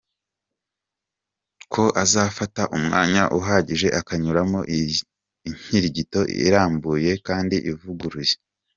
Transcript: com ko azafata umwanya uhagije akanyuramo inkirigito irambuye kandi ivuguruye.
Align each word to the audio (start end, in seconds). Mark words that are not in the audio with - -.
com 1.71 1.71
ko 1.73 1.83
azafata 2.03 2.61
umwanya 2.77 3.23
uhagije 3.39 3.87
akanyuramo 3.99 4.59
inkirigito 5.49 6.19
irambuye 6.45 7.11
kandi 7.27 7.55
ivuguruye. 7.71 8.33